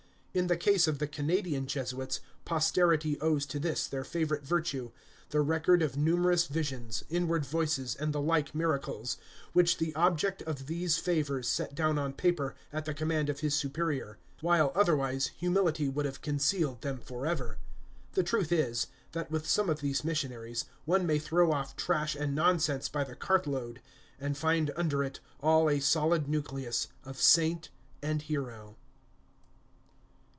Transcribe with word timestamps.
In 0.33 0.47
the 0.47 0.55
case 0.55 0.87
of 0.87 0.99
the 0.99 1.07
Canadian 1.09 1.67
Jesuits, 1.67 2.21
posterity 2.45 3.19
owes 3.19 3.45
to 3.47 3.59
this, 3.59 3.85
their 3.85 4.05
favorite 4.05 4.45
virtue, 4.45 4.91
the 5.31 5.41
record 5.41 5.81
of 5.81 5.97
numerous 5.97 6.47
visions, 6.47 7.03
inward 7.09 7.45
voices, 7.45 7.95
and 7.95 8.13
the 8.13 8.21
like 8.21 8.55
miracles, 8.55 9.17
which 9.51 9.75
the 9.77 9.93
object 9.93 10.41
of 10.43 10.67
these 10.67 10.97
favors 10.97 11.49
set 11.49 11.75
down 11.75 11.97
on 11.97 12.13
paper, 12.13 12.55
at 12.71 12.85
the 12.85 12.93
command 12.93 13.27
of 13.29 13.41
his 13.41 13.53
Superior; 13.55 14.19
while, 14.39 14.71
otherwise, 14.73 15.31
humility 15.37 15.89
would 15.89 16.05
have 16.05 16.21
concealed 16.21 16.79
them 16.81 16.99
forever. 17.01 17.57
The 18.13 18.23
truth 18.23 18.53
is, 18.53 18.87
that, 19.11 19.29
with 19.31 19.45
some 19.45 19.69
of 19.69 19.81
these 19.81 20.05
missionaries, 20.05 20.63
one 20.85 21.05
may 21.05 21.19
throw 21.19 21.51
off 21.51 21.75
trash 21.75 22.15
and 22.15 22.33
nonsense 22.33 22.87
by 22.87 23.03
the 23.03 23.15
cart 23.17 23.47
load, 23.47 23.81
and 24.17 24.37
find 24.37 24.71
under 24.77 25.03
it 25.03 25.19
all 25.41 25.69
a 25.69 25.81
solid 25.81 26.29
nucleus 26.29 26.87
of 27.03 27.19
saint 27.19 27.67
and 28.01 28.21
hero. 28.21 28.77